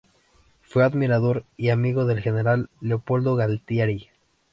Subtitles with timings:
[0.63, 4.09] Fue admirador y amigo del general Leopoldo Galtieri.